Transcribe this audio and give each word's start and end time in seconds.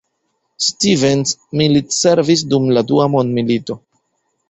Stevens 0.67 1.35
militservis 1.63 2.45
dum 2.55 2.69
la 2.79 2.87
Dua 2.91 3.11
Mondmilito. 3.17 3.83